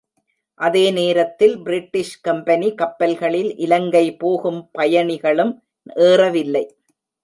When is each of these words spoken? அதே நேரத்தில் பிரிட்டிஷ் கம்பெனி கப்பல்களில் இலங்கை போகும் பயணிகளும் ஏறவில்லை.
அதே 0.59 0.91
நேரத்தில் 0.91 1.53
பிரிட்டிஷ் 1.59 2.15
கம்பெனி 2.21 2.69
கப்பல்களில் 2.75 3.51
இலங்கை 3.57 4.05
போகும் 4.15 4.61
பயணிகளும் 4.71 5.53
ஏறவில்லை. 6.03 6.65